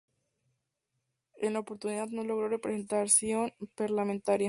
[1.35, 4.39] En la oportunidad no logró representación parlamentaria.